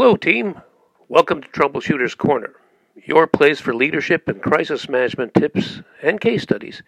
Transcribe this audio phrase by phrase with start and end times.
[0.00, 0.60] Hello, team.
[1.08, 2.54] Welcome to Troubleshooter's Corner,
[2.94, 6.84] your place for leadership and crisis management tips and case studies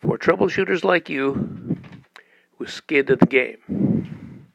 [0.00, 1.80] for troubleshooters like you
[2.60, 4.46] with skin in the game.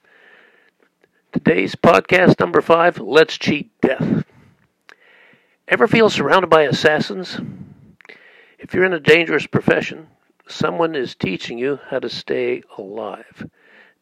[1.33, 4.23] Today's podcast number five Let's Cheat Death.
[5.67, 7.37] Ever feel surrounded by assassins?
[8.59, 10.07] If you're in a dangerous profession,
[10.47, 13.45] someone is teaching you how to stay alive.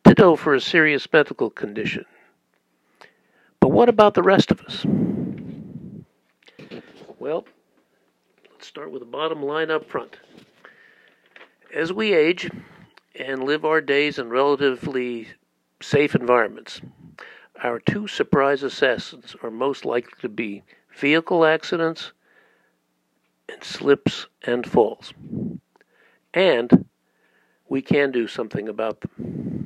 [0.04, 2.05] Ditto for a serious medical condition.
[3.75, 4.85] What about the rest of us?
[7.20, 7.43] Well,
[8.49, 10.15] let's start with the bottom line up front.
[11.73, 12.49] As we age
[13.20, 15.27] and live our days in relatively
[15.81, 16.79] safe environments,
[17.61, 20.63] our two surprise assassins are most likely to be
[20.98, 22.13] vehicle accidents
[23.49, 25.13] and slips and falls.
[26.34, 26.85] And
[27.67, 29.65] we can do something about them.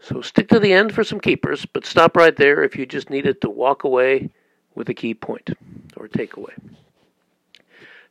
[0.00, 3.10] So stick to the end for some keepers, but stop right there if you just
[3.10, 4.30] needed to walk away
[4.74, 5.50] with a key point
[5.96, 6.54] or takeaway.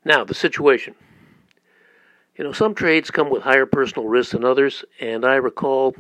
[0.06, 0.96] Now, the situation.
[2.36, 5.96] You know, some trades come with higher personal risks than others, and I recall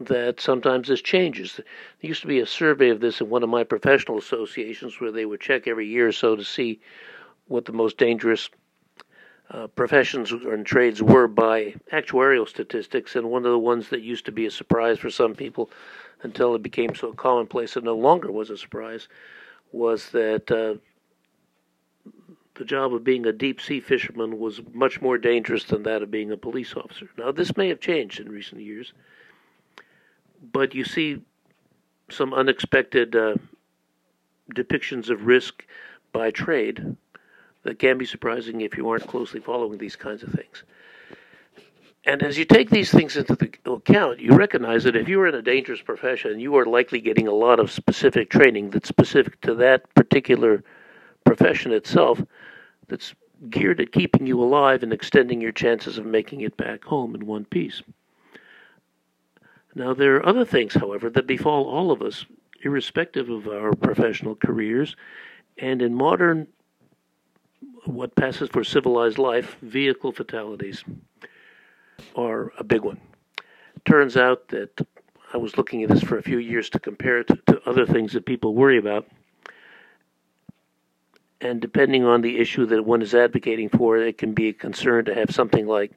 [0.00, 1.56] that sometimes this changes.
[1.56, 5.12] There used to be a survey of this in one of my professional associations where
[5.12, 6.80] they would check every year or so to see
[7.48, 8.48] what the most dangerous
[9.50, 14.24] uh, professions and trades were by actuarial statistics, and one of the ones that used
[14.26, 15.70] to be a surprise for some people
[16.22, 19.08] until it became so commonplace it no longer was a surprise
[19.72, 20.74] was that uh,
[22.54, 26.10] the job of being a deep sea fisherman was much more dangerous than that of
[26.10, 27.08] being a police officer.
[27.18, 28.92] Now, this may have changed in recent years,
[30.52, 31.20] but you see
[32.08, 33.34] some unexpected uh,
[34.54, 35.64] depictions of risk
[36.12, 36.96] by trade
[37.66, 40.62] that can be surprising if you aren't closely following these kinds of things.
[42.04, 45.26] And as you take these things into the account, you recognize that if you are
[45.26, 49.40] in a dangerous profession, you are likely getting a lot of specific training that's specific
[49.40, 50.62] to that particular
[51.24, 52.22] profession itself,
[52.86, 53.12] that's
[53.50, 57.26] geared at keeping you alive and extending your chances of making it back home in
[57.26, 57.82] one piece.
[59.74, 62.24] Now, there are other things, however, that befall all of us,
[62.62, 64.94] irrespective of our professional careers,
[65.58, 66.46] and in modern
[67.86, 70.84] what passes for civilized life, vehicle fatalities
[72.14, 73.00] are a big one.
[73.84, 74.86] Turns out that
[75.32, 77.86] I was looking at this for a few years to compare it to, to other
[77.86, 79.06] things that people worry about.
[81.40, 85.04] And depending on the issue that one is advocating for, it can be a concern
[85.04, 85.92] to have something like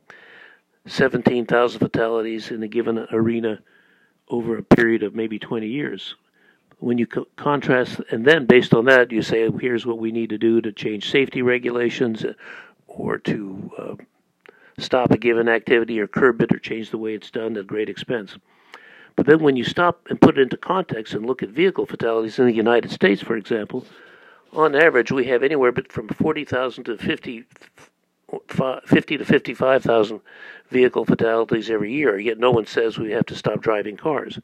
[0.85, 3.59] 17,000 fatalities in a given arena
[4.27, 6.15] over a period of maybe 20 years
[6.79, 10.29] when you co- contrast, and then based on that, you say, here's what we need
[10.29, 12.33] to do to change safety regulations uh,
[12.87, 13.95] or to uh,
[14.77, 17.89] stop a given activity or curb it or change the way it's done at great
[17.89, 18.37] expense.
[19.15, 22.39] But then when you stop and put it into context and look at vehicle fatalities
[22.39, 23.85] in the United States, for example,
[24.53, 27.43] on average, we have anywhere but from 40,000 to 50,
[28.85, 30.21] 50 to 55,000
[30.69, 32.17] vehicle fatalities every year.
[32.17, 34.39] Yet no one says we have to stop driving cars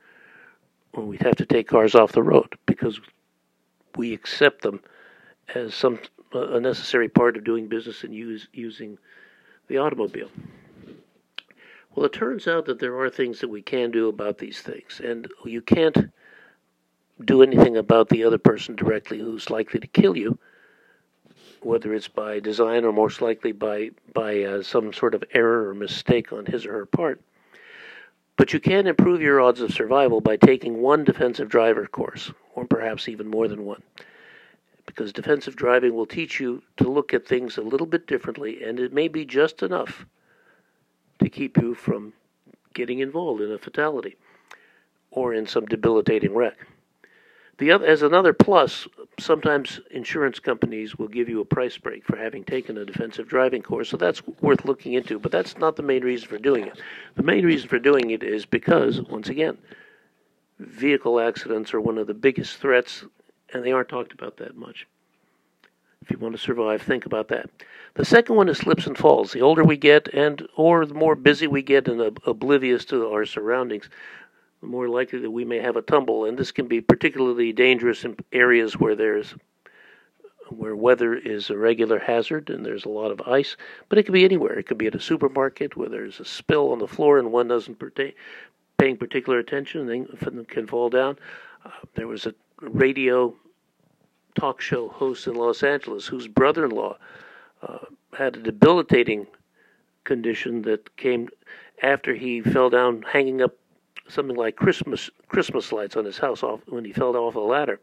[0.96, 3.00] well, we'd have to take cars off the road because
[3.96, 4.82] we accept them
[5.54, 6.00] as some
[6.34, 8.98] a necessary part of doing business and use, using
[9.68, 10.30] the automobile.
[11.96, 15.00] Well, it turns out that there are things that we can do about these things,
[15.02, 16.12] and you can't
[17.24, 20.38] do anything about the other person directly who's likely to kill you,
[21.62, 25.74] whether it's by design or most likely by by uh, some sort of error or
[25.74, 27.22] mistake on his or her part.
[28.38, 32.66] But you can improve your odds of survival by taking one defensive driver course, or
[32.66, 33.82] perhaps even more than one.
[34.86, 38.80] Because defensive driving will teach you to look at things a little bit differently, and
[38.80, 40.06] it may be just enough
[41.20, 42.14] to keep you from
[42.74, 44.18] getting involved in a fatality
[45.12, 46.58] or in some debilitating wreck.
[47.58, 52.18] The other, as another plus, sometimes insurance companies will give you a price break for
[52.18, 55.20] having taken a defensive driving course, so that's worth looking into.
[55.20, 56.80] But that's not the main reason for doing it.
[57.16, 59.58] The main reason for doing it is because, once again,
[60.60, 63.06] vehicle accidents are one of the biggest threats,
[63.54, 64.86] and they aren't talked about that much.
[66.02, 67.50] If you want to survive, think about that.
[67.96, 69.32] The second one is slips and falls.
[69.32, 73.26] The older we get, and or the more busy we get and oblivious to our
[73.26, 73.90] surroundings,
[74.66, 76.26] the more likely that we may have a tumble.
[76.26, 79.36] And this can be particularly dangerous in areas where there's
[80.50, 83.58] where weather is a regular hazard and there's a lot of ice,
[83.90, 84.60] but it could be anywhere.
[84.60, 87.48] It could be at a supermarket where there's a spill on the floor and one
[87.48, 88.14] doesn't pertain,
[88.78, 91.18] paying particular attention and can fall down.
[91.64, 93.34] Uh, there was a radio
[94.36, 96.98] talk show host in Los Angeles whose brother-in-law
[97.64, 97.78] uh,
[98.16, 99.26] had a debilitating
[100.04, 101.30] condition that came
[101.82, 103.56] after he fell down hanging up
[104.08, 107.80] something like Christmas Christmas lights on his house off when he fell off a ladder.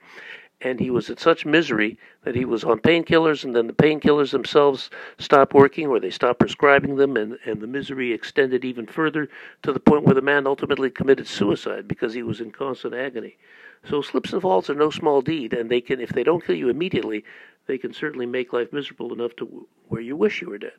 [0.60, 4.30] And he was in such misery that he was on painkillers, and then the painkillers
[4.30, 9.28] themselves stopped working, or they stopped prescribing them, and, and the misery extended even further
[9.64, 13.36] to the point where the man ultimately committed suicide because he was in constant agony.
[13.84, 16.54] So slips and falls are no small deed, and they can, if they don't kill
[16.54, 17.24] you immediately,
[17.66, 20.78] they can certainly make life miserable enough to where you wish you were dead.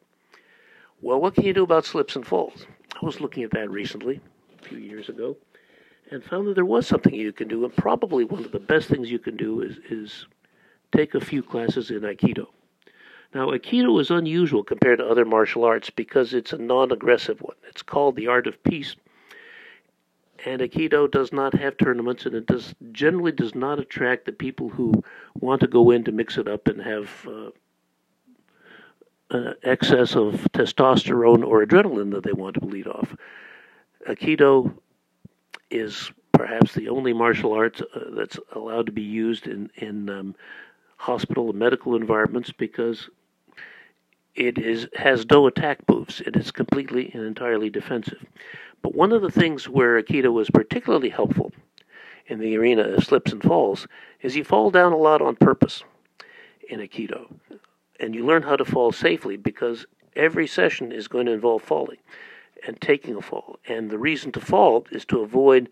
[1.01, 2.66] Well, what can you do about slips and falls?
[2.96, 4.22] I was looking at that recently,
[4.63, 5.38] few years ago,
[6.12, 8.88] and found that there was something you can do, and probably one of the best
[8.89, 10.25] things you can do is, is
[10.92, 12.48] take a few classes in Aikido.
[13.33, 17.56] Now, Aikido is unusual compared to other martial arts because it's a non aggressive one.
[17.68, 18.95] It's called the art of peace.
[20.45, 24.69] And Aikido does not have tournaments, and it does generally does not attract the people
[24.69, 25.04] who
[25.39, 27.50] want to go in to mix it up and have uh,
[29.31, 33.15] uh, excess of testosterone or adrenaline that they want to bleed off.
[34.08, 34.74] Aikido
[35.70, 40.36] is perhaps the only martial art uh, that's allowed to be used in in um,
[40.98, 43.10] hospital and medical environments because
[44.36, 46.22] it is has no attack moves.
[46.22, 48.26] It is completely and entirely defensive.
[48.82, 51.54] But one of the things where Aikido was particularly helpful
[52.28, 53.88] in the arena of slips and falls
[54.22, 55.84] is you fall down a lot on purpose
[56.70, 57.34] in Aikido
[58.00, 59.86] and you learn how to fall safely because
[60.16, 61.98] every session is going to involve falling
[62.65, 63.60] and taking a fall.
[63.68, 65.69] And the reason to fall is to avoid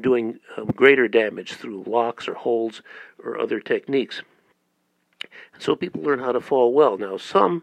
[0.00, 2.82] doing uh, greater damage through locks or holds
[3.22, 4.22] or other techniques.
[5.54, 6.98] And so people learn how to fall well.
[6.98, 7.62] Now, some,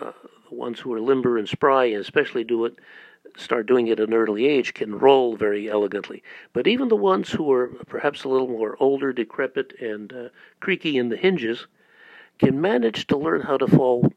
[0.00, 0.12] uh,
[0.48, 2.78] the ones who are limber and spry, and especially do it,
[3.36, 6.22] start doing it at an early age, can roll very elegantly.
[6.52, 10.28] But even the ones who are perhaps a little more older, decrepit, and uh,
[10.60, 11.66] creaky in the hinges
[12.38, 14.12] can manage to learn how to fall,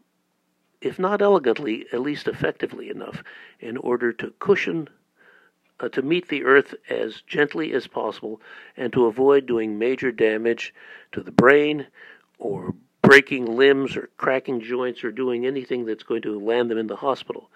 [0.85, 3.23] if not elegantly, at least effectively enough,
[3.59, 4.87] in order to cushion,
[5.79, 8.39] uh, to meet the earth as gently as possible,
[8.77, 10.75] and to avoid doing major damage
[11.11, 11.87] to the brain
[12.37, 16.85] or breaking limbs or cracking joints or doing anything that's going to land them in
[16.85, 17.49] the hospital.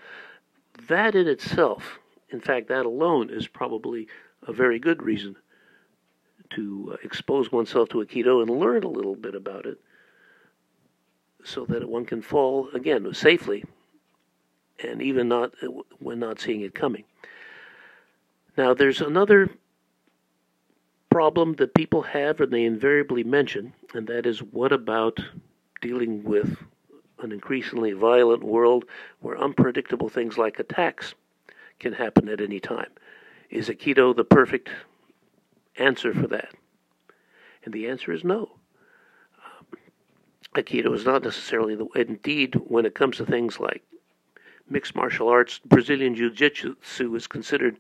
[0.88, 2.00] That in itself,
[2.32, 4.08] in fact, that alone is probably
[4.48, 5.36] a very good reason
[6.56, 9.80] to uh, expose oneself to Aikido and learn a little bit about it
[11.44, 13.64] so that one can fall again safely
[14.84, 15.54] and even not
[16.00, 17.04] when not seeing it coming.
[18.58, 19.50] Now, there's another
[21.10, 25.20] problem that people have and they invariably mention, and that is what about
[25.82, 26.58] dealing with
[27.20, 28.86] an increasingly violent world
[29.20, 31.14] where unpredictable things like attacks
[31.80, 32.90] can happen at any time?
[33.50, 34.70] Is Aikido the perfect
[35.78, 36.54] answer for that?
[37.66, 38.59] And the answer is no.
[40.56, 42.06] Aikido is not necessarily the way.
[42.08, 43.84] Indeed, when it comes to things like
[44.68, 46.76] mixed martial arts, Brazilian Jiu Jitsu
[47.16, 47.78] is considered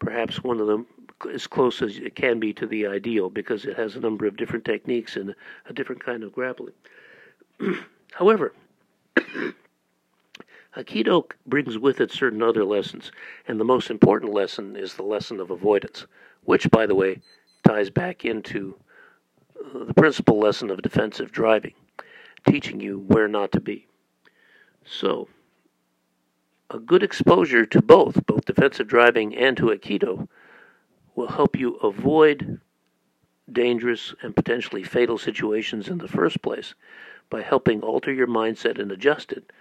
[0.00, 0.86] perhaps one of them
[1.32, 4.36] as close as it can be to the ideal because it has a number of
[4.36, 5.36] different techniques and
[5.66, 6.74] a different kind of grappling.
[8.12, 8.52] However,
[10.76, 13.12] Aikido brings with it certain other lessons,
[13.46, 16.06] and the most important lesson is the lesson of avoidance,
[16.42, 17.20] which, by the way,
[17.64, 18.74] ties back into
[19.64, 21.74] uh, the principal lesson of defensive driving
[22.46, 23.86] teaching you where not to be.
[24.84, 25.28] So,
[26.70, 30.28] a good exposure to both, both defensive driving and to Aikido,
[31.14, 32.60] will help you avoid
[33.50, 36.74] dangerous and potentially fatal situations in the first place
[37.30, 39.52] by helping alter your mindset and adjust it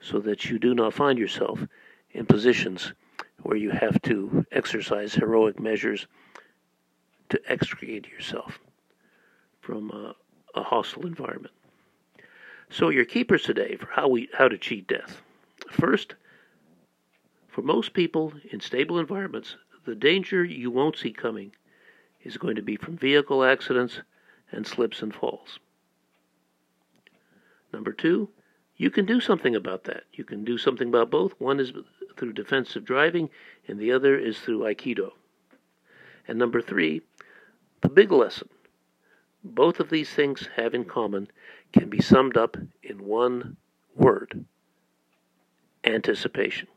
[0.00, 1.60] so that you do not find yourself
[2.12, 2.92] in positions
[3.42, 6.06] where you have to exercise heroic measures
[7.28, 8.58] to extricate yourself
[9.60, 10.14] from a,
[10.58, 11.53] a hostile environment.
[12.70, 15.20] So your keepers today for how we how to cheat death.
[15.70, 16.14] First,
[17.48, 21.52] for most people in stable environments, the danger you won't see coming
[22.22, 24.00] is going to be from vehicle accidents
[24.50, 25.58] and slips and falls.
[27.72, 28.30] Number two,
[28.76, 30.04] you can do something about that.
[30.12, 31.32] You can do something about both.
[31.38, 31.72] One is
[32.16, 33.30] through defensive driving,
[33.68, 35.10] and the other is through Aikido.
[36.26, 37.02] And number three,
[37.82, 38.48] the big lesson
[39.44, 41.28] both of these things have in common
[41.74, 43.56] can be summed up in one
[43.96, 44.44] word
[45.82, 46.68] anticipation.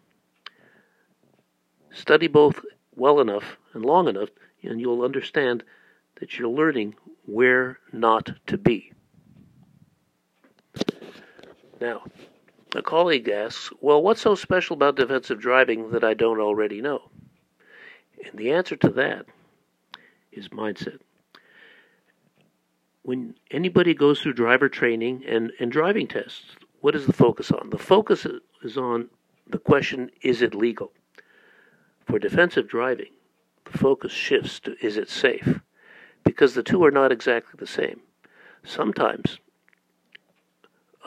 [1.92, 4.30] Study both well enough and long enough,
[4.64, 5.64] and you'll understand
[6.20, 6.96] that you're learning
[7.28, 8.92] where not to be.
[11.80, 12.04] Now,
[12.76, 17.12] a colleague asks, Well, what's so special about defensive driving that I don't already know?
[18.26, 19.28] And the answer to that
[20.32, 21.00] is mindset
[23.08, 27.70] when anybody goes through driver training and, and driving tests, what is the focus on?
[27.70, 28.28] The focus
[28.62, 29.08] is on
[29.50, 30.92] the question is it legal?
[32.06, 33.14] For defensive driving,
[33.64, 35.62] the focus shifts to is it safe?
[36.26, 38.02] Because the two are not exactly the same.
[38.66, 39.40] Sometimes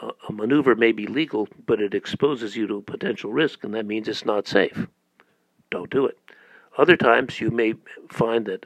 [0.01, 3.75] a, a maneuver may be legal, but it exposes you to a potential risk, and
[3.75, 4.87] that means it's not safe.
[5.71, 6.17] Don't do it.
[6.79, 7.75] Other times you may
[8.09, 8.65] find that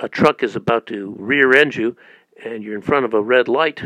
[0.00, 1.96] a truck is about to rear end you
[2.42, 3.82] and you're in front of a red light.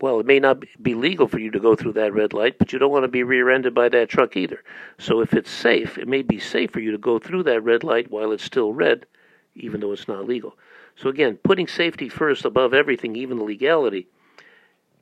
[0.00, 2.72] Well, it may not be legal for you to go through that red light, but
[2.72, 4.62] you don't want to be rear ended by that truck either.
[4.98, 7.84] So if it's safe, it may be safe for you to go through that red
[7.84, 9.06] light while it's still red,
[9.54, 10.56] even though it's not legal.
[10.96, 14.08] So again, putting safety first above everything, even the legality,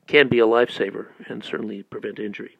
[0.07, 2.57] can be a lifesaver and certainly prevent injury.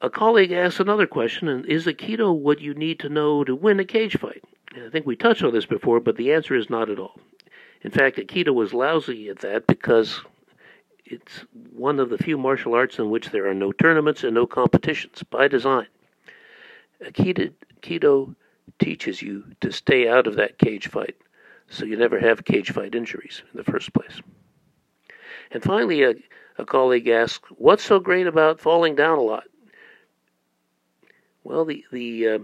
[0.00, 3.80] A colleague asked another question, and is Aikido what you need to know to win
[3.80, 4.44] a cage fight?
[4.74, 7.18] And I think we touched on this before, but the answer is not at all.
[7.82, 10.20] In fact, Aikido was lousy at that because
[11.04, 14.46] it's one of the few martial arts in which there are no tournaments and no
[14.46, 15.86] competitions by design.
[17.02, 18.34] Aikido, Aikido
[18.78, 21.16] teaches you to stay out of that cage fight
[21.68, 24.20] so you never have cage fight injuries in the first place.
[25.50, 26.14] And finally, a,
[26.58, 29.44] a colleague asked, What's so great about falling down a lot?
[31.44, 32.38] Well, the the uh,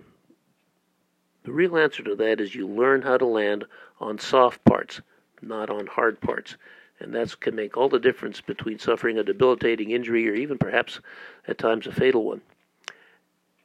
[1.44, 3.64] the real answer to that is you learn how to land
[4.00, 5.00] on soft parts,
[5.42, 6.56] not on hard parts,
[7.00, 11.00] and that can make all the difference between suffering a debilitating injury or even perhaps
[11.48, 12.42] at times a fatal one.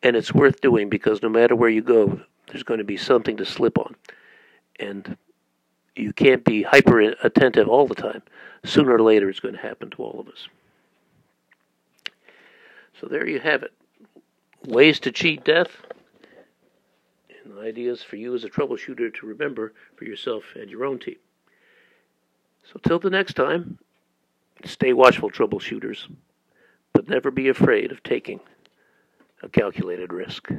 [0.04, 3.38] And it's worth doing because no matter where you go, there's going to be something
[3.38, 3.96] to slip on,
[4.80, 5.18] and
[5.96, 8.22] you can't be hyper attentive all the time.
[8.64, 10.48] Sooner or later, it's going to happen to all of us.
[13.00, 13.74] So there you have it
[14.68, 15.70] ways to cheat death,
[17.66, 21.18] ideas for you as a troubleshooter to remember for yourself and your own team.
[22.64, 23.78] So, till the next time,
[24.64, 26.08] stay watchful, troubleshooters,
[26.94, 28.40] but never be afraid of taking
[29.44, 30.50] a calculated risk.